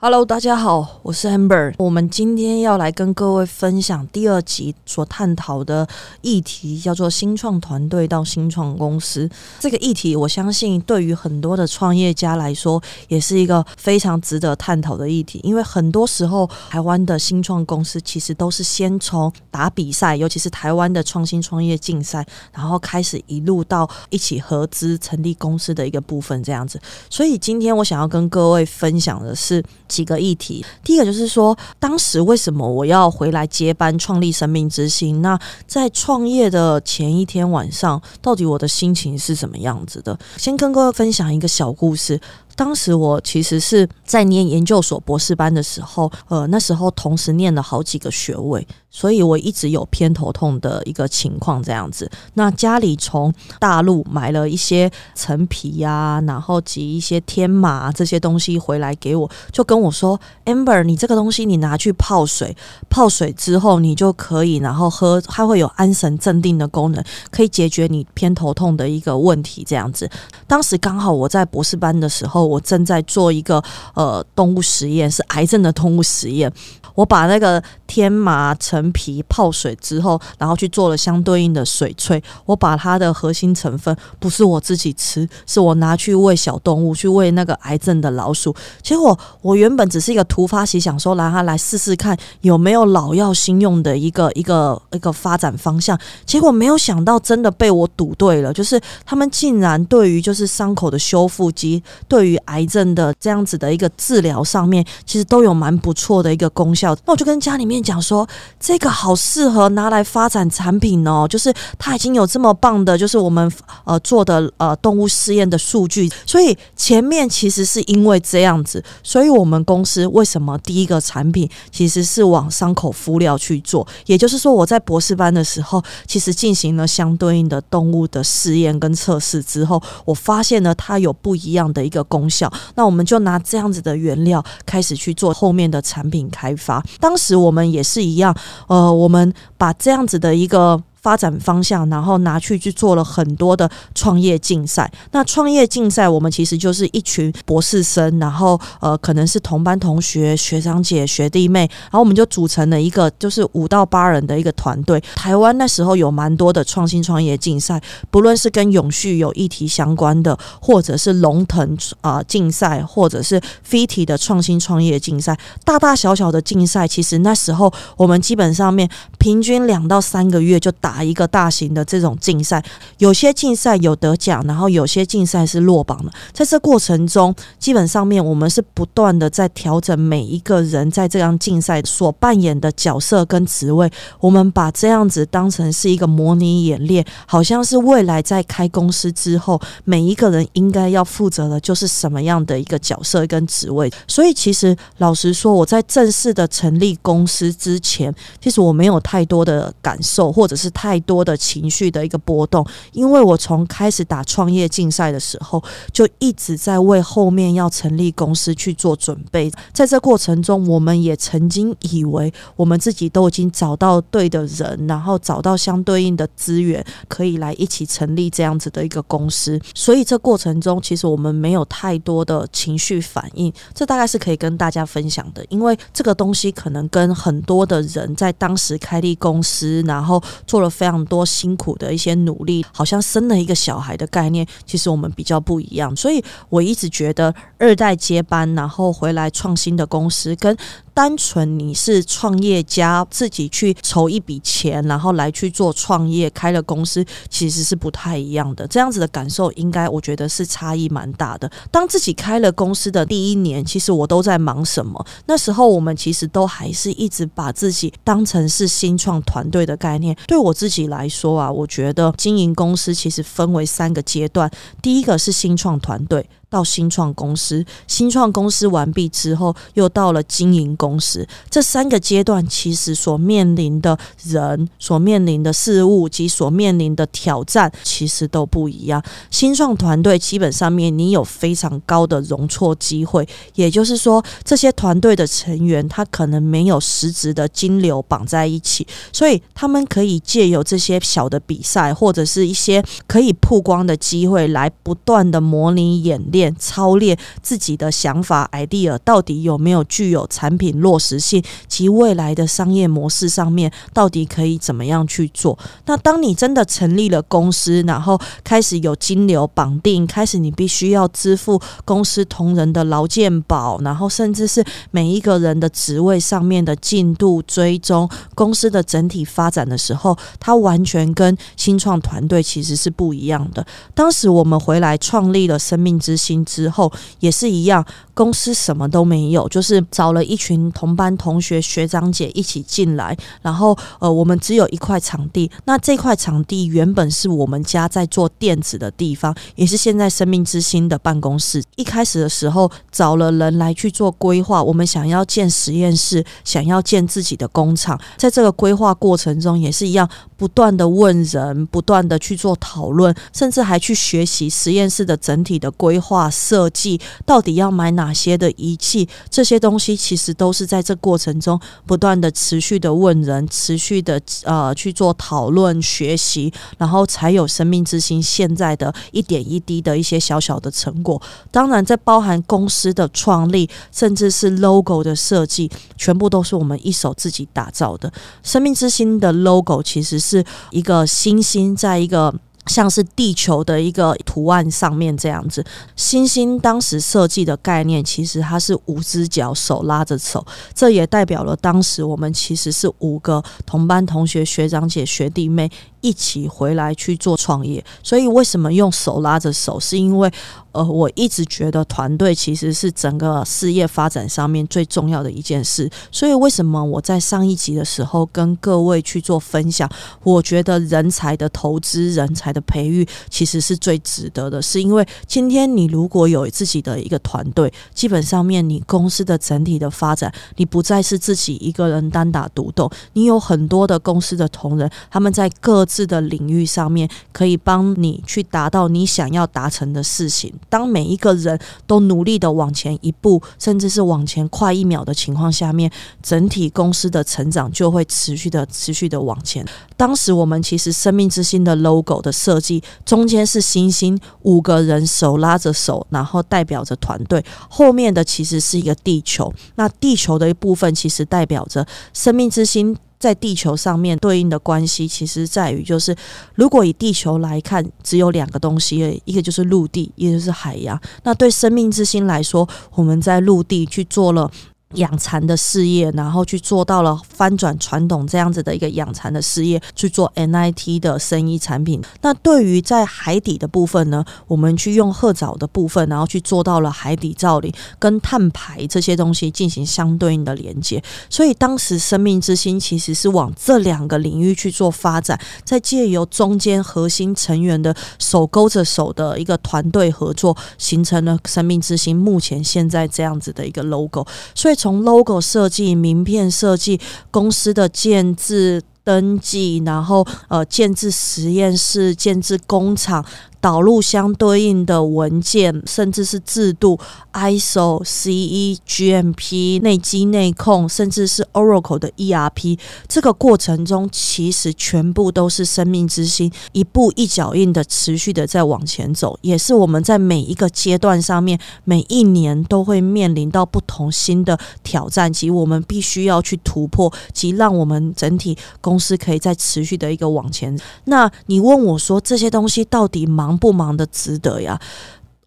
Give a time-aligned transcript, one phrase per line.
[0.00, 1.74] Hello，大家好，我是 Amber。
[1.76, 5.84] 我们今天要来跟各位分享第二集所探讨的
[6.20, 9.28] 议题，叫做新创团队到新创公司。
[9.58, 15.40] 这个议题，我相信对于很多的创业家来说，也是一个非常值得探讨的议题。
[15.42, 26.80] 因为很多时候，台湾的新创公司其实都是先从打比赛，尤其是台湾的创新创业竞赛，然后开始一路到一起合资成立公司的一个部分这样子。
[27.10, 29.60] 所以今天我想要跟各位分享的是。
[29.88, 35.20] 几个议题，第一个就是说，当时为什么我要回来接班创立生命之星？
[35.22, 40.18] 那在创业的前一天晚上，到底我的心情是什么样子的？
[40.36, 42.20] 先跟各位分享一个小故事。
[42.58, 52.10] 当时我其实是在念研究所博士班的时候，呃，那时候同时念了好几个学位，所以我一直有偏头痛的一个情况这样子。
[52.34, 62.56] 那家里从大陆买了一些陈皮呀，然后及一些天麻这些东西回来给我，就跟我说：“amber，你这个东西你拿去泡水，
[62.90, 70.10] 泡水之后你就可以，然后喝，它会有安神镇定的功能，可以解决你偏头痛的一个问题。”这样子，
[70.48, 72.47] 当时刚好我在博士班的时候。
[72.48, 73.62] 我正在做一个
[73.94, 76.52] 呃动物实验，是癌症的动物实验。
[76.94, 82.20] 我把那个天麻陈皮泡水之后，然后去做了相对应的水萃。
[82.44, 88.52] 我把它的核心成分不是我自己吃，是我拿去喂小动物，去喂那个癌症的老鼠。
[88.82, 95.96] 结果我原本只是一个突发奇想，说让它来试试看有没有老药新用的一个一个一个发展方向。
[96.26, 106.96] 结果没有想到，真的被我赌对了，就是他们竟然对于就是伤口的修复及对于癌症的这样子的一个治疗上面，其实都有蛮不错的一个功效。
[107.04, 108.26] 那我就跟家里面讲说，
[108.58, 113.50] 这个好适合拿来发展产品哦，就是它已经有这么棒的，就是我们
[113.84, 136.82] 呃做的呃动物试验的数据，所以前面其实是因为这样子，所以我们公司为什么第一个产品其实是往伤口敷料去做，也就是说我在博士班的时候，其实进行了相对应的动物的试验跟测试之后，我发现呢它有不一样的一个功效，那我们就拿这样子的原料开始去做后面的产品开发。
[137.00, 138.34] 当时我们也是一样，
[138.66, 140.82] 呃，我们把这样子的一个。
[141.08, 144.92] 发展方向，然后拿去去做了很多的创业竞赛。
[145.12, 155.02] 那创业竞赛，我们其实就是一群博士生，然后呃，可能是同班同学、学长姐、学弟妹，然后我们就组成了一个就是五到八人的一个团队。
[155.16, 157.80] 台湾那时候有蛮多的创新创业竞赛，
[158.10, 168.86] 不论是跟永续有议题相关的，或者是龙腾啊竞赛，或者是飞体的创新创业竞赛，大大小小的竞赛，其实那时候我们基本上面
[169.18, 170.97] 平均两到三个月就打。
[171.02, 172.64] 一个大型的这种竞赛，
[172.98, 176.12] 有些竞赛有得奖，然后有些竞赛是落榜的。
[176.32, 183.90] 在这过程中，基本上面我们是不断的在调整每一个人在这样竞赛所扮演的角色跟职位。
[184.20, 193.92] 我们把这样子当成是一个模拟演练，好像是未来在开公司之后，每一个人应该要负责的就是什么样的一个角色跟职位。
[194.06, 200.68] 所以，其实老实说，我在正式的成立公司之前，其实我没有太多的感受，或者是。
[200.78, 205.60] 太多的情绪的一个波动，因为我从开始打创业竞赛的时候，
[205.92, 209.50] 就一直在为后面要成立公司去做准备。
[209.72, 219.60] 在这过程中，我们也曾经以为我们自己都已经找到对的人，然后找到相对应的资源，可以来一起成立这样子的一个公司。
[219.74, 223.52] 所以这过程中，其实我们没有太多的情绪反应。
[223.74, 230.67] 这大概是可以跟大家分享的，因为这个东西可能跟很多的人在当时开立公司，然后做了。
[230.68, 235.94] 非常多辛苦的一些努力，好像生了一个小孩的概念，其实我们比较不一样。
[235.94, 240.56] 所以我一直觉得二代接班，然后回来创新的公司跟。
[240.94, 248.66] 单纯你是创业家，自己去筹一笔钱，然后来去做创业，开了公司，其实是不太一样的。
[248.66, 251.48] 这样子的感受，应该我觉得是差异蛮大的。
[251.70, 255.06] 当自己开了公司的第一年，其实我都在忙什么？
[255.26, 260.16] 那时候我们其实都还是一直把自己当成是新创团队的概念。
[260.26, 264.50] 对我自己来说啊，我觉得经营公司其实分为三个阶段。
[264.82, 266.28] 第一个是新创团队。
[266.50, 271.26] 到新创公司，新创公司完毕之后，又到了经营公司。
[271.50, 279.02] 这三个阶段，其实所面临的人、所面临的事物及所面临的挑战，其实都不一样。
[279.30, 296.37] 新创团队基本上面，你有非常高的容错机会，也就是说，这些团队的成员他可能没有实质的金流绑在一起，所以他们可以借由这些小的比赛或者是一些可以曝光的机会，来不断的模拟演练。
[296.38, 305.58] 炼、操练自己的想法、idea，到底有没有具有产品落实性及未来的商业模式上面，到底可以怎么样去做？
[305.86, 323.66] 那当你真的成立了公司，然后开始有金流绑定，开始你必须要支付公司同仁的劳健保，然后甚至是每一个人的职位上面的进度追踪，公司的整体发展的时候，它完全跟新创团队其实是不一样的。
[323.94, 327.84] 当时我们回来创立了生命之之后，也是一样，
[328.14, 335.50] 公司什么都没有，就是找了一群同班同学、学长姐一起进来，然后呃，我们只有一块场地。
[335.64, 341.62] 那这块场地原本是我们家在做电子的地方，也是现在生命之星的办公室。
[341.76, 347.98] 一开始的时候找了人来去做规划，我们想要建实验室，想要建自己的工厂。
[348.16, 365.58] 在这个规划过程中，也是一样，不断的问人，不断的去做讨论，甚至还去学习实验室的整体的规划设计，到底要买哪些的仪器，这些东西其实都是在这过程中不断的持续的问人，持续的呃去做讨论。
[365.58, 371.20] 论学习，然后才有生命之星现在的一点一滴的一些小小的成果。
[371.50, 378.12] 当然，在包含公司的创立，甚至是 logo 的设计，全部都是我们一手自己打造的。
[378.44, 382.32] 生命之星的 logo 其实是一个星星，在一个。
[382.68, 385.64] 像是地球的一个图案上面这样子，
[385.96, 395.70] 星星当时设计的概念，其实它是五只脚，手拉着手，这也代表了当时我们其实是五个同班同学、学长姐、学弟妹。
[396.00, 399.80] 一起回来去做创业，所以为什么用手拉着手？
[399.80, 400.30] 是因为
[400.70, 405.90] 呃，我一直觉得团队其实是整个事业发展上面最重要的一件事。
[406.12, 409.90] 所以为什么我在上一集的时候跟各位去做分享？
[410.22, 430.52] 我觉得人才的投资、人才培育其实是最值得的，是因为今天你如果有自己的一个团队，基本上面你公司的整体的发展，你不再是自己一个人单打独斗，你有很多的公司的同仁，他们在各自的领域上面可以帮你去达到你想要达成的事情。
[430.68, 435.90] 当每一个人都努力的往前一步，甚至是往前快一秒的情况下面，
[436.22, 439.66] 整体公司的成长就会持续的、持续的往前。
[439.96, 447.44] 当时我们其实生命之星的 logo 的设计，中间是星星，五个人手拉着手，然后代表着团队。
[447.68, 452.96] 后面的其实是一个地球，那地球的一部分其实代表着生命之星。
[453.18, 456.14] 在地球上面对应的关系，其实在于就是，
[456.54, 460.96] 如果以地球来看，只有两个东西，一个就是陆地，一个就是海洋。
[461.24, 464.48] 那对生命之心来说，我们在陆地去做了。
[464.94, 472.02] 养蚕的事业，然后去做到了翻转传统这样子的一个养蚕的事业，去做 NIT 的生意产品。
[472.22, 481.02] 那对于在海底的部分呢，我们去用褐藻的部分，然后去做到了海底造林跟碳排这些东西进行相对应的连接。
[481.28, 494.26] 所以当时生命之星其实是往这两个领域去做发展，在借由中间核心成员的手勾着手的一个团队合作，形成了生命之星目前现在这样子的一个 logo。
[494.54, 494.77] 所以。
[494.78, 497.00] 从 logo 设计、名片设计、
[497.32, 503.24] 公司的建制、登记，然后呃建制实验室、建制工厂。
[503.60, 506.98] 导入相对应的文件，甚至是制度
[507.32, 512.78] ，ISO、CE、GMP、内机内控，甚至是 Oracle 的 ERP，
[513.08, 530.78] 这个过程中其实全部都是生命之心，一步一脚印的持续的在往前走，也是我们在每一个阶段上面，每一年都会面临到不同新的挑战，及我们必须要去突破，及让我们整体公司可以在持续的一个往前。
[531.06, 533.47] 那你问我说这些东西到底忙？
[533.48, 534.78] 忙不忙的值得呀？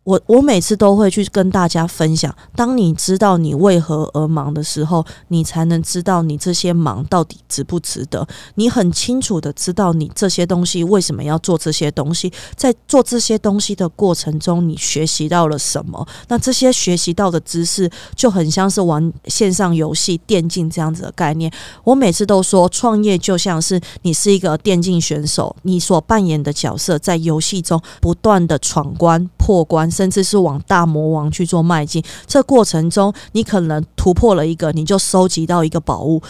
[0.04, 8.28] 我我每次都会去跟大家分享，当你知道你为何而忙的时候，你才能知道你这些忙到底值不值得。
[8.56, 16.08] 你很清楚的知道你这些东西为什么要做这些东西，在做这些东西的过程中，你学习到了什么？
[16.30, 21.52] 那这些学习到的知识就很像是玩线上游戏、电竞这样子的概念。
[21.84, 29.92] 我每次都说，创业就像是你是一个电竞选手，你所扮演的角色在游戏中不断的闯关、过关。
[29.92, 36.22] 甚至是往大魔王去做迈进，这过程中你可能突破了一个，你就收集到一个宝物。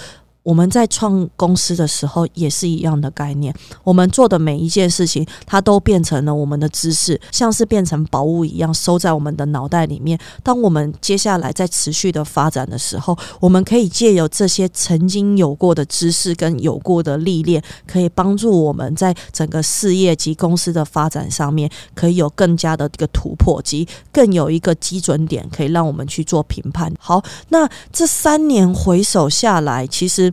[0.44, 3.54] 我们在创公司的时候也是一样的概念。
[3.84, 10.18] 我们做的每一件事情，它都变成了我们的知识，像是变成宝物一样收在我们的脑袋里面。
[10.42, 26.92] 当我们接下来在持续的发展的时候，我们可以借由这些曾经有过的知识跟有过的历练，可以帮助我们在整个事业及公司的发展上面，可以有更加的一个突破，及更有一个基准点，可以让我们去做评判。
[27.00, 30.31] 好，那这三年回首下来，其实。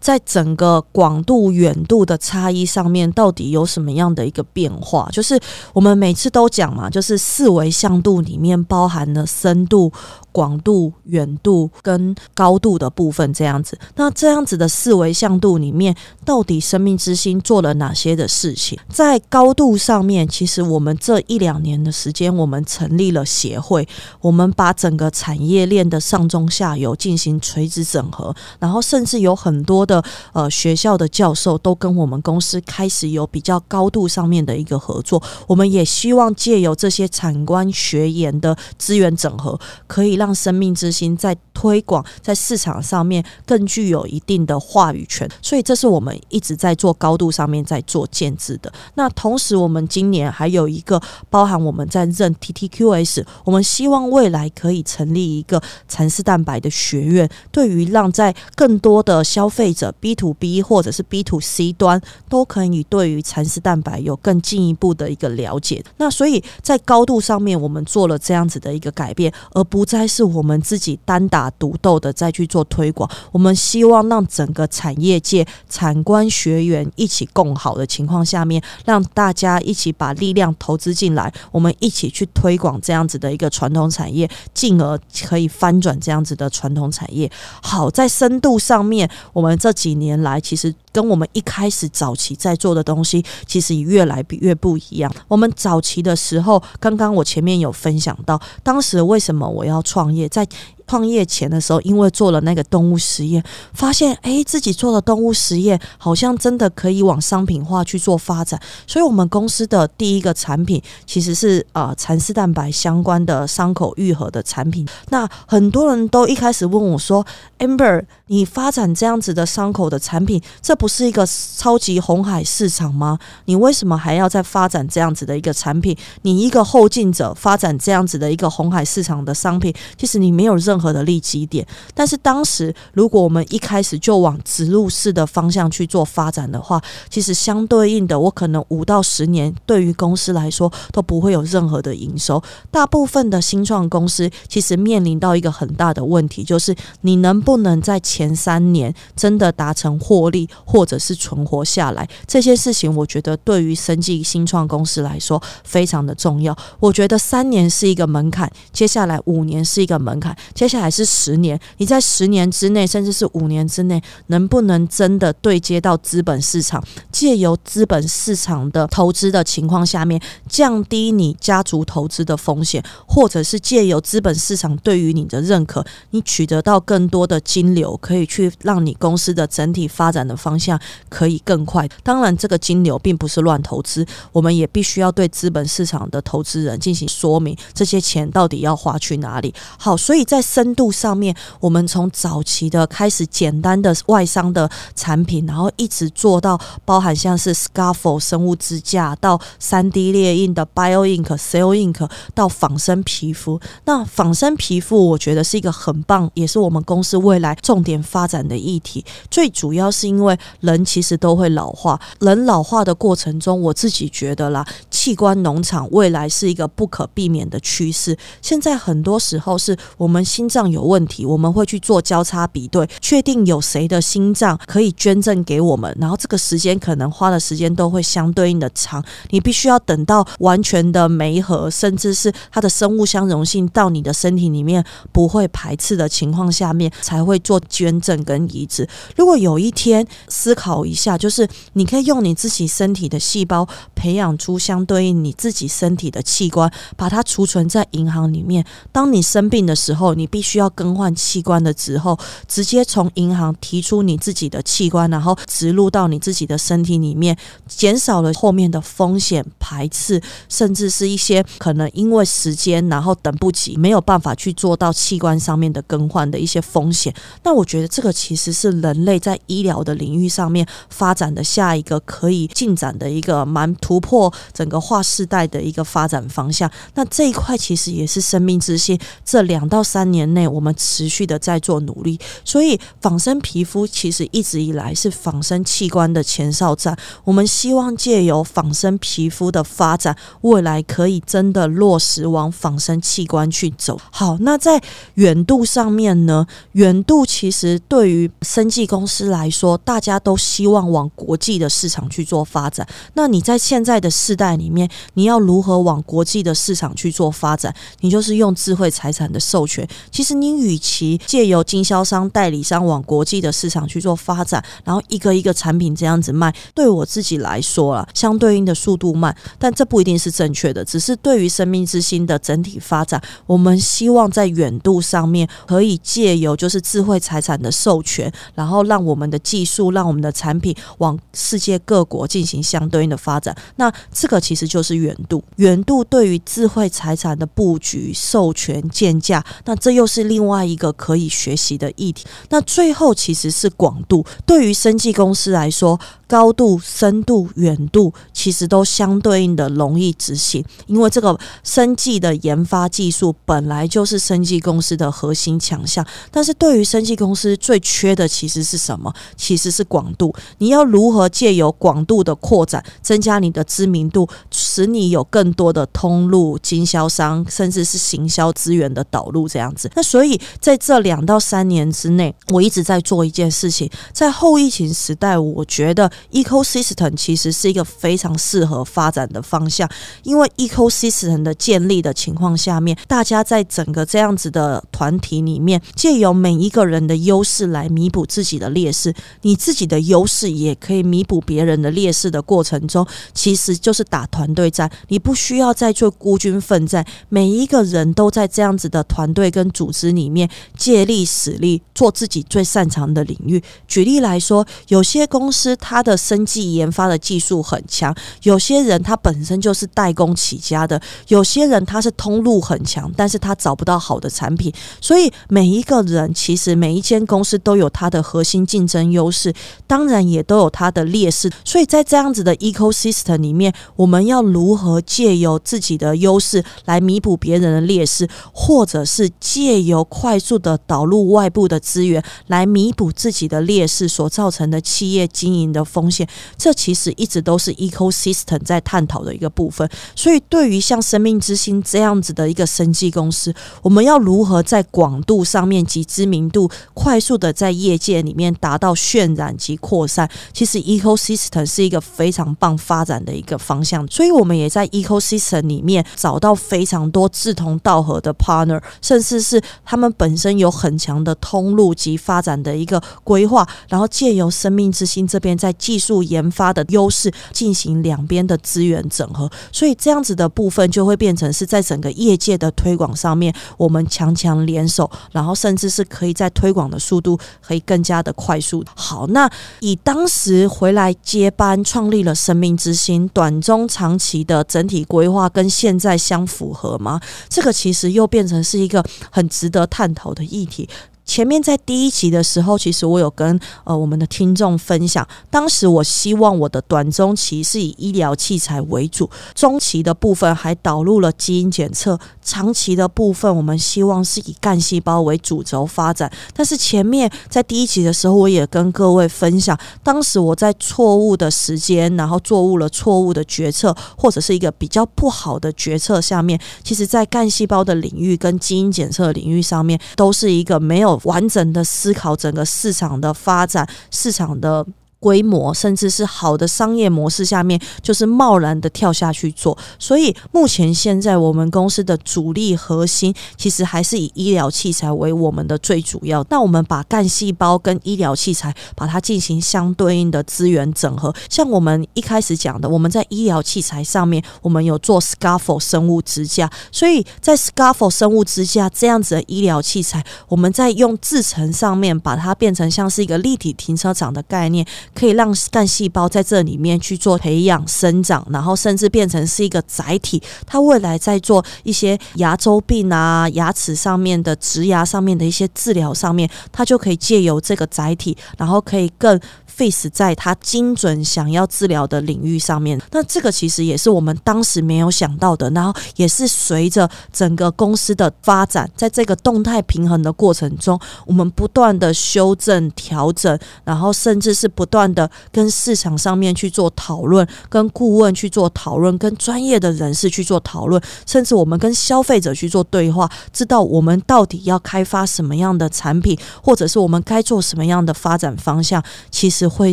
[0.00, 5.08] 在整个广度、远度的差异上面，到底有什么样的一个变化？
[5.12, 5.38] 就是
[5.72, 9.92] 我们每次都讲嘛，就是四维向度里面包含了深度。
[10.34, 13.78] 广度、远度跟高度的部分，这样子。
[13.94, 18.76] 那这样子的四维向度里面，到底生命之星做了哪些的事情？
[18.88, 23.86] 在高度上面，其实我们这一两年的时间，我们成立了协会，
[24.20, 35.22] 我们把整个产业链的上中下游进行垂直整合，然后甚至有很多的呃学校的教授都跟我们公司开始有比较高度上面的一个合作。
[35.46, 48.72] 我们也希望借由这些产官学研的资源整合，可以让让生命之心在推广，在市场上面更具有一定的话语权，所以这是我们一直在做高度上面在做建制的。
[48.94, 62.00] 那同时，我们今年还有一个包含我们在认 TTQS，我们希望未来可以成立一个蚕丝蛋白的学院，对于让在更多的消费者 B to B 或者是 B to C 端
[62.30, 65.84] 都可以对于蚕丝蛋白有更进一步的一个了解。
[65.98, 70.04] 那所以在高度上面，我们做了这样子的一个改变，而不再。
[70.14, 87.28] 是我们自己单打独斗的再去做推广，我们希望让整个产业界产官学员一起共好的情况下面，让大家一起把力量投资进来，我们一起去推广这样子的一个传统产业，进而可以翻转这样子的传统产业。
[87.60, 90.72] 好在深度上面，我们这几年来其实。
[90.94, 95.12] 跟我们一开始早期在做的东西，其实越来越不一样。
[95.26, 100.48] 我们早期的时候，刚刚我前面有分享到，当时为什么我要创业，在。
[100.86, 114.86] 创业前的时候，因为做了那个动物实验，发现诶自己做的动物实验好像真的可以往商品化去做发展，所以我们公司的第一个产品其实是呃蚕丝蛋白相关的伤口愈合的产品。
[115.08, 117.26] 那很多人都一开始问我说
[117.58, 123.18] ：“Amber，你发展这样子的伤口的产品，这不是一个超级红海市场吗？
[123.46, 125.96] 你为什么还要再发展这样子的一个产品？
[126.22, 131.64] 你一个后进者发展这样子的一个红海市场的商品，其实你没有任。”任何的利基点，
[131.94, 142.42] 但是当时如果我们一开始就往植入式的方向去做发展的话，其实相对应的，我可能五到十年对于公司来说都不会有任何的营收。
[142.72, 152.08] 大部分的新创公司其实面临到一个很大的问题，就是你能不能在前三年真的达成获利，或者是存活下来？
[152.26, 156.56] 这些事情，我觉得对于生计新创公司来说非常的重要。
[156.80, 160.36] 我觉得三年是一个门槛，接下来五年是一个门槛。
[160.64, 170.18] 接下来是十年，你在十年之内，甚至是五年之内，能不能真的对接到资本市场，借由资本市场的投资的情况下面，
[170.48, 180.80] 降低你家族投资的风险，或者是借由资本市场对于你的认可，你取得到更多的金流，可以去让你公司的整体发展的方向
[181.10, 181.86] 可以更快。
[182.02, 189.52] 当然，这个金流并不是乱投资，我们也必须要对资本市场的投资人进行说明，这些钱到底要花去哪里。
[189.76, 203.60] 好，所以在深度上面，我们从早期的开始简单的外商的产品，然后一直做到包含像是 Scaffold 生物支架，到三 D 列印的 Bio Ink、Cell Ink，到仿生皮肤。
[203.84, 209.04] 那仿生皮肤，我觉得是一个很棒，也是我们公司未来重点发展的议题。
[209.28, 218.16] 最主要是因为人其实都会老化，人老化的过程中，我自己觉得啦，器官农场未来是一个不可避免的趋势。
[218.40, 225.96] 现在很多时候是我们心脏有问题，我们会去做交叉比对，确定有谁的心脏可以捐赠给我们。
[225.98, 238.86] 然后这个时间可能花的时间都会相对应的长，你必须要等到完全的酶合，甚至是它的生物相容性到你的身体里面不会排斥的情况下面，才会做捐赠跟移植。
[239.16, 248.62] 如果有一天思考一下，就是你可以用你自己身体的细胞培养出相对应你自己身体的器官，把它储存在银行里面。
[248.92, 257.36] 当你生病的时候，你必须要更换器官的时候，直接从银行提出你自己的器官，然后植入到你自己的身体里面，
[257.68, 267.14] 减少了后面的风险排斥，甚至是一些可能因为时间然后等不及，没有办法去做到器官上面的更换的一些风险。
[267.44, 276.68] 那我觉得这个其实是人类在医疗的领域上面发展的下一个可以进展的一个蛮突破整个划世代的一个发展方向。
[276.96, 282.18] 那这一块其实也是生命之星这两到三年内我们持续的在做努力。
[282.44, 286.96] 所以仿生皮肤其实一直以来是仿生器官的前哨站。
[287.24, 294.00] 我们希望借由仿生皮肤的发展，未来可以真的落实往仿生器官去走。
[294.10, 294.80] 好，那在
[295.14, 296.46] 远度上面呢？
[296.72, 302.86] 远度其实对于生技公司来说，大家都希望往国际的市场去做发展。
[303.14, 307.74] 那你在现在的世代里面，你要如何往国际的市场去做发展？
[308.00, 309.86] 你就是用智慧财产的授权。
[310.14, 320.84] 其实你与其借由经销商、代理商往国际的市场去做发展，然后一个一个产品这样子卖，对我自己来说啊，相对应的速度慢，但这不一定是正确的。
[320.84, 333.52] 只是对于生命之星的整体发展，我们希望在远度上面可以借由就是智慧财产的授权，然后让我们的技术、让我们的产品往世界各国进行相对应的发展。
[333.74, 335.42] 那这个其实就是远度。
[335.56, 342.26] 远度对于智慧财产的布局、授权、建价，那这又都是另外一个可以学习的议题。
[342.50, 345.98] 那最后其实是广度，对于生技公司来说。
[346.26, 356.04] 高度、深度、远度，其实都相对应的容易执行，因为这个生技的研发技术本来就是生技公司的核心强项。
[356.32, 359.14] 但是对于生技公司最缺的其实是什么？
[359.36, 360.34] 其实是广度。
[360.58, 369.88] 你要如何借由广度的扩展，增加你的知名度，使你有更多的通路、经销商，甚至是行销资源的导入这样子。
[369.94, 376.10] 那所以在这两到三年之内，我一直在做一件事情，在后疫情时代，我觉得。
[376.32, 379.88] Ecosystem 其实是一个非常适合发展的方向，
[380.24, 403.62] 因为 Ecosystem 的建立的情况下面，大家在整个这样子的团体里面，借由每一个人的优势来弥补自己的劣势，你自己的优势也可以弥补别人的劣势的过程中，其实就是打团队战，你不需要再做孤军奋战，每一个人都在这样子的团队跟组织里面借力使力，做自己最擅长的领域。
[403.86, 408.14] 举例来说，有些公司它的生技研发的技术很强，
[408.44, 419.52] 有些人他本身就是代工起家的，有些人他是通路很强，但是他找不到好的产品，所以每一个人其实每一间公司都有它的核心竞争优势，
[419.86, 436.04] 当然也都有它的劣势，所以在这样子的 ecosystem 里面，我们要如何借由自己的优势来弥补别人的劣势，或者是借借由快速的导入外部的资源来弥补自己的劣势所造成的企业经营的风。
[436.04, 439.88] 风险，这其实一直都是 ecosystem 在探讨的一个部分。
[440.14, 450.28] 所以，对于像生命之星这样子的一个生技公司，我们要如何在广度上面及知名度快速的在业界里面达到渲染及扩散？
[450.52, 454.06] 其实 ecosystem 是一个非常棒发展的一个方向。
[454.08, 459.53] 所以，我们也在 ecosystem 里面找到非常多志同道合的 partner，甚至是
[459.84, 478.84] 他们本身有很强的通路及发展的一个规划，然后借由生命之星这边在技术研发的优势进行两边的资源整合，所以这样子的部分就会变成是在整个业界的推广上面，我们强强联手，然后甚至是可以在推广的速度可以更加的快速。
[478.94, 487.20] 好，那以当时回来接班创立了生命之星，短中长期的整体规划跟现在相符合吗？
[487.48, 490.88] 这个其实又变成是一个很值得探讨的议题。
[491.24, 506.30] 前面在第一集的时候，其实我有跟呃我们的听众分享，当时我希望我的短中期是以医疗器材为主，中期的部分还导入了基因检测，长期的部分我们希望是以干细胞为主轴发展。
[506.54, 521.13] 但是前面在第一集的时候，我也跟各位分享，当时我在错误的时间，然后做误了错误的决策，或者是一个比较不好的决策下面，其实在干细胞的领域跟基因检测领域上面，都是一个没有。
[521.24, 524.84] 完整的思考整个市场的发展、市场的
[525.24, 529.74] 规模，甚至是好的商业模式下面，就是贸然的跳下去做。
[529.98, 536.44] 所以目前现在我们公司的主力核心，其实还是以医疗器材为我们的最主要。
[536.50, 541.34] 那我们把干细胞跟医疗器材，把它进行相对应的资源整合。
[541.48, 554.84] 像我们一开始讲的，我们在医疗器材上面，我们有做 Scaffold 生物支架，所以在 Scaffold 生物支架这样子的医疗器材，我们在用制成上面，把它变成像是一个立体停车场的概念，
[555.14, 560.42] 可以让干细胞在这里面去做培养、生长，然后甚至变成是一个载体。
[560.66, 569.40] 它未来在做一些牙周病啊、牙齿上面的植牙上面的一些治疗上面，它就可以借由这个载体，然后可以更。
[569.76, 575.68] face 在它精准想要治疗的领域上面，那这个其实也是我们当时没有想到的。
[575.70, 580.96] 然后也是随着整个公司的发展，在这个动态平衡的过程中，
[581.26, 599.64] 我们不断的修正调整，然后甚至是不断的跟市场上面去做讨论，跟顾问去做讨论，跟专业的人士去做讨论，甚至我们跟消费者去做对话，知道我们到底要开发什么样的产品，或者是我们该做什么样的发展方向，其实。
[599.74, 599.92] 会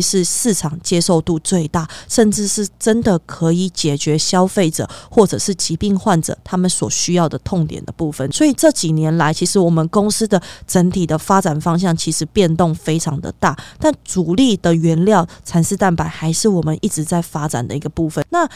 [0.00, 8.30] 是市场接受度最大，甚至是真的可以解决消费者或者是疾病患者他们所需要的痛点的部分。
[8.30, 18.24] 所以这几年来，其实我们公司的整体的发展方向其实变动非常的大，但主力的原料蚕丝蛋白还是我们一直在发展的一个部分。
[18.30, 18.48] 那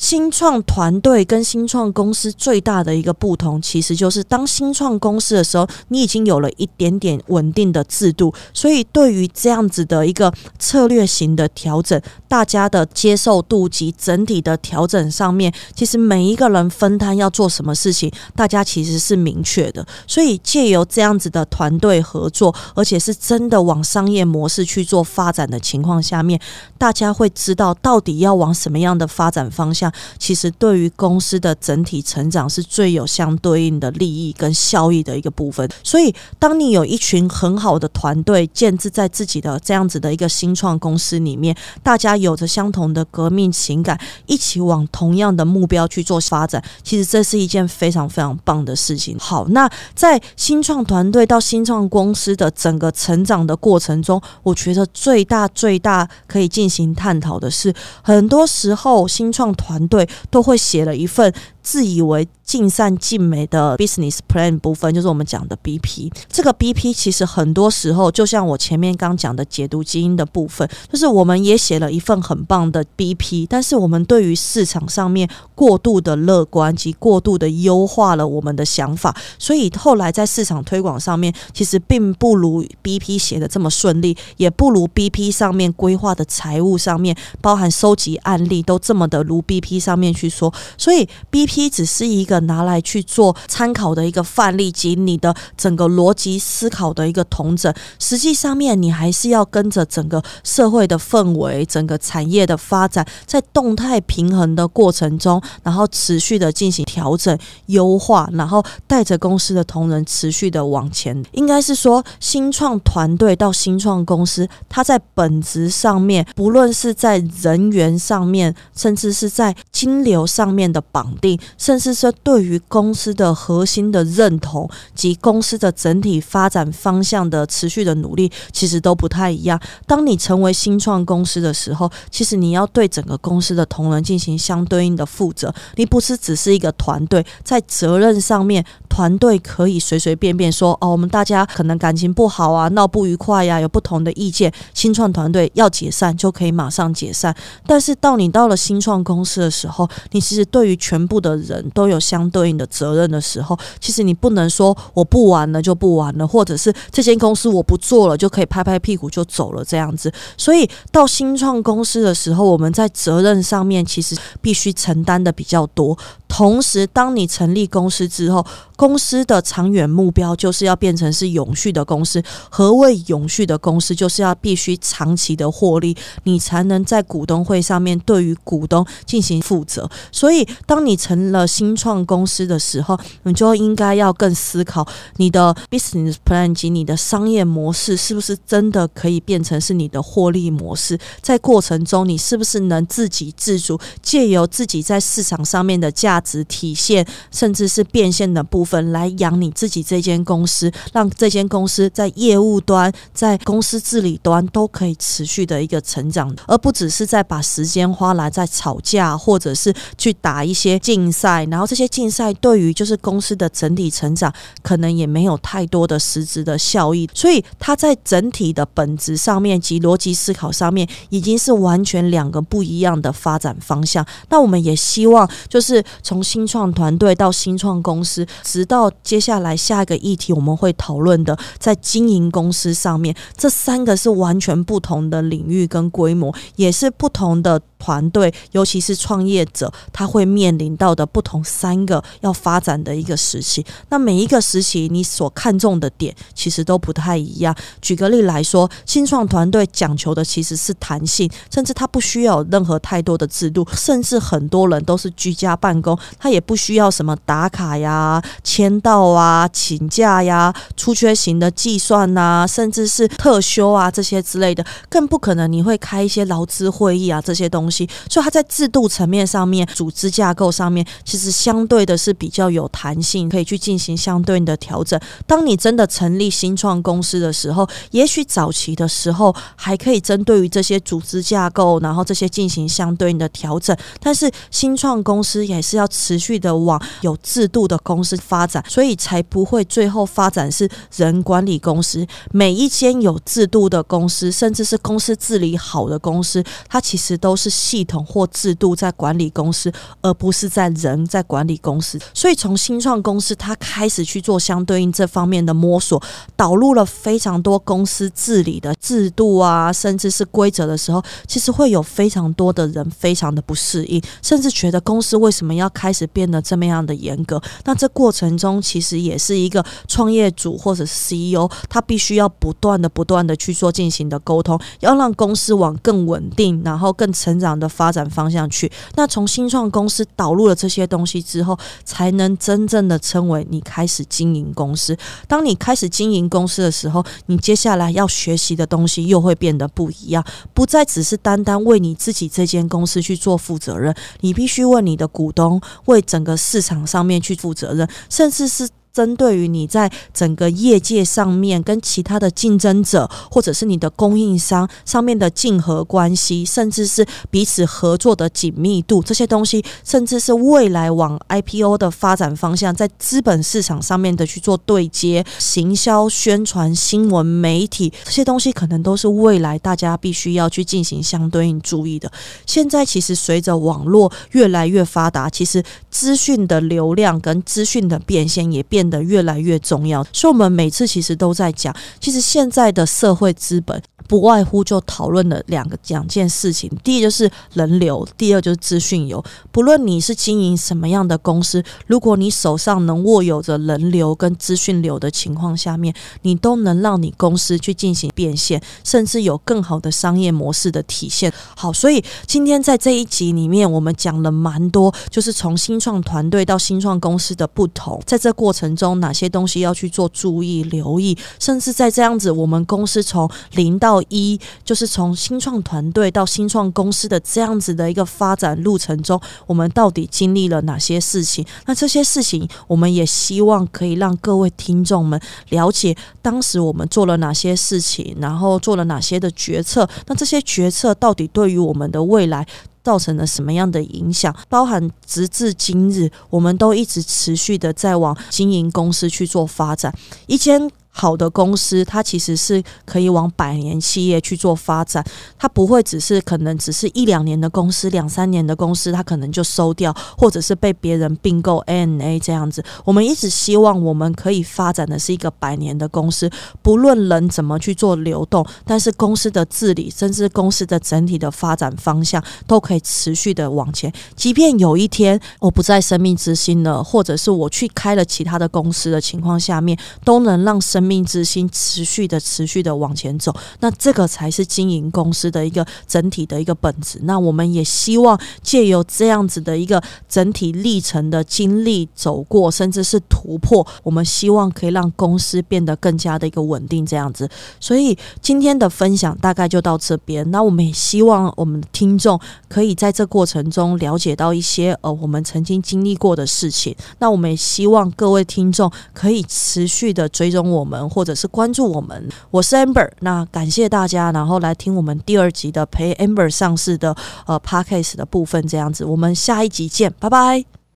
[0.00, 19.86] 新创团队跟新创公司最大的一个不同，其实就是当新创公司的时候，你已经有了一点点稳定的制度，所以对于这样子的一个策略型的调整，大家的接受度及整体的调整上面，其实每一个人分摊要做什么事情，大家其实是明确的。
[20.06, 26.40] 所以借由这样子的团队合作，而且是真的往商业模式去做发展的情况下面，
[26.78, 29.89] 大家会知道到底要往什么样的发展方向。
[30.18, 35.68] 其实对于公司的整体成长是最有相对应的利益跟效益的一个部分。
[35.82, 49.18] 所以，当你有一群很好的团队建制在自己的这样子的一个新创公司里面，大家有着相同的革命情感，一起往同样的目标去做发展，其实这是一件非常非常棒的事情。
[49.18, 59.79] 好，那在新创团队到新创公司的整个成长的过程中，我觉得最大最大可以进行探讨的是，很多时候新创团。
[59.88, 61.32] 队都会写了一份。
[61.62, 66.10] 自以为尽善尽美的 business plan 部分，就是我们讲的 BP。
[66.28, 91.49] 这个 BP 其实很多时候，就像我前面刚讲的解读基因的部分，就是我们也写了一份很棒的 BP，但是我们对于市场上面过度的乐观及过度的优化了我们的想法，所以后来在市场推广上面，其实并不如 BP 写的这么顺利，也不如 BP 上面规划的财务上面，包含收集案例都这么的如 BP 上面去说，所以 BP。
[91.50, 107.36] P 只是一个拿来去做参考的一个范例及你的整个逻辑思考的一个同整，实际上面你还是要跟着整个社会的氛围、整个产业的发展，在动态平衡的过程中，然后持续的进行调整、
[107.66, 111.20] 优化，然后带着公司的同仁持续的往前。
[111.32, 121.39] 应该是说，新创团队到新创公司，它在本质上面，不论是在人员上面，甚至是在金流上面的绑定。
[121.56, 129.60] 甚至是对于公司的核心的认同及公司的整体发展方向的持续的努力，其实都不太一样。
[129.86, 135.54] 当你成为新创公司的时候，其实你要对整个公司的同仁进行相对应的负责。
[135.76, 147.34] 你不是只是一个团队，在责任上面，团队可以随随便便说：“哦，我们大家可能感情不好啊，闹不愉快呀，有不同的意见。”新创团队要解散就可以马上解散。
[147.66, 160.12] 但是到你到了新创公司的时候，你其实对于全部的的人都有相对应的责任的时候，其实你不能说我不玩了就不玩了，或者是这间公司我不做了就可以拍拍屁股就走了这样子。
[160.36, 165.96] 所以到新创公司的时候，我们在责任上面其实必须承担的比较多。
[166.30, 172.22] 同时，当你成立公司之后，公司的长远目标就是要变成是永续的公司。
[172.48, 173.94] 何谓永续的公司？
[173.94, 179.90] 就是要必须长期的获利，你才能在股东会上面对于股东进行负责。
[180.12, 190.96] 所以，当你成了新创公司的时候，你就应该要更思考你的 business plan 及你的商业模式是不是真的可以变成是你的获利模式。
[191.20, 196.19] 在过程中，你是不是能自给自足，借由自己在市场上面的价。
[196.20, 214.30] 价值体现，甚至是变现的部分，来养你自己这间公司，让这间公司在业务端、在公司治理端都可以持续的一个成长，而不只是在把时间花来在吵架，或者是去打一些竞赛，然后这些竞赛对于就是公司的整体成长，
[214.62, 224.04] 可能也没有太多的实质的效益，所以它在整体的本质上面及逻辑思考上面，已经是完全两个不一样的发展方向。
[224.28, 237.62] 那我们也希望，就是从新创团队到新创公司，直到接下来下一个议题我们会讨论的，在经营公司上面，这三个是完全不同的领域跟规模，也是不同的。
[237.82, 243.64] 团队，尤其是创业者，他会面临到的不同三个要发展的一个时期。
[243.88, 247.56] 那每一个时期，你所看重的点其实都不太一样。
[247.80, 267.88] 举个例来说，新创团队讲求的其实是弹性，甚至他不需要任何太多的制度，甚至很多人都是居家办公，他也不需要什么打卡呀、签到啊、请假呀、出缺型的计算呐，甚至是特休啊这些之类的，更不可能你会开一些劳资会议啊这些东西。
[268.08, 274.98] 所以它在制度层面上面、组织架构上面，其实相对的是比较有弹性，可以去进行相对应的调整。
[275.26, 283.76] 当你真的成立新创公司的时候，也许早期的时候还可以针对于这些组织架构，然后这些进行相对应的调整。
[284.00, 292.06] 但是新创公司也是要持续的往有制度的公司发展，所以才不会最后发展是人管理公司。
[292.30, 297.50] 每一间有制度的公司，甚至是公司治理好的公司，它其实都是。
[297.50, 299.72] 系统或制度在管理公司，
[300.02, 301.98] 而不是在人在管理公司。
[302.14, 306.00] 所以从新创公司，它开始去做相对应这方面的摸索，
[306.36, 317.40] 导入了非常多公司治理的制度啊，甚至是规则的时候，其实会有非常多的人非常的不适应，甚至觉得公司为什么要开始变得这么样的严格？
[317.64, 327.60] 那这过程中，其实也是一个创业主或者 CEO，他必须要不断的、不断的去做进行的沟通，要让公司往更稳定，然后更成长。
[327.60, 334.96] 的发展方向去，那从新创公司导入了这些东西之后，才能真正的称为你开始经营公司。
[335.28, 348.68] 当你开始经营公司的时候，你接下来要学习的东西又会变得不一样，不再只是单单为你自己这间公司去做负责任，你必须问你的股东、为整个市场上面去负责任，甚至是。
[348.92, 372.10] 针对于你在整个业界上面跟其他的竞争者，或者是你的供应商上面的竞合关系，甚至是彼此合作的紧密度，这些东西，甚至是未来往 IPO 的发展方向，在资本市场上面的去做对接、行销、宣传、新闻媒体这些东西，可能都是未来大家必须要去进行相对应注意的。
[372.44, 378.79] 现在其实随着网络越来越发达，其实资讯的流量跟资讯的变现也变。
[378.80, 389.22] 变得越来越重要，所以我们每次其实都在讲，其实现在的社会资本不外乎就讨论了两个两件事情，第一就是人流，第二就是资讯流。
[389.52, 401.30] 不论你是经营什么样的公司，如果你手上能握有着人流跟资讯流的情况下面，你都能让你公司去进行变现，甚至有更好的商业模式的体现。
[401.54, 408.69] 好，所以今天在这一集里面，我们讲了蛮多，就是从新创团队到新创公司的不同，在这过程。
[408.76, 421.44] 中哪些东西要去做注意、留意，甚至在这样子，我们公司从零到一，就是从新创团队到新创公司的这样子的一个发展路程中，我们到底经历了哪些事情？
[421.66, 429.88] 那这些事情，我们也希望可以让各位听众们了解，当时我们做了哪些事情，然后做了哪些的决策。
[430.06, 432.46] 那这些决策到底对于我们的未来？
[432.82, 434.34] 造成了什么样的影响？
[434.48, 439.94] 包含直至今日，我们都一直持续的在往经营公司去做发展。
[440.26, 440.70] 一间。
[441.00, 445.02] 好的公司，它其实是可以往百年企业去做发展，
[445.38, 452.62] 它不会只是可能只是一两年的公司，两三年的公司，它可能就收掉，或者是被别人并购 N A 这样子。
[452.84, 463.90] 我们一直希望我们可以发展的是一个百年的公司，不论人怎么去做流动，但是公司的治理，甚至公司的整体的发展方向，都可以持续的往前。
[464.14, 473.32] 即便有一天我不在生命之星了，或者是我去开了其他的公司的情况下面，都能让生命命之心，持续的、持续的往前走。
[473.60, 476.98] 那这个才是经营公司的一个整体的一个本质。
[477.04, 486.80] 那我们也希望借由这样子的一个整体历程的经历走过，甚至是突破，我们希望可以让公司变得更加的一个稳定。
[486.90, 487.28] 这样子，
[487.60, 490.28] 所以今天的分享大概就到这边。
[490.32, 496.74] 那我们也希望我们的听众可以在这过程中了解到一些呃我们曾经经历过的事情。
[496.98, 502.08] 那我们也希望各位听众可以持续的追踪我们，或者是关注我们。
[502.30, 508.46] 我是 Amber，那感谢大家，然后来听我们第二集的陪 Amber 上市的呃 Podcast 的部分。
[508.46, 510.59] 这样子，我们下一集见，拜拜。